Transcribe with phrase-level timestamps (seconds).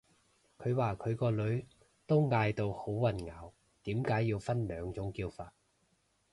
[0.57, 1.63] 佢話佢個女
[2.07, 3.51] 都嗌到好混淆，
[3.83, 5.53] 點解要分兩種叫法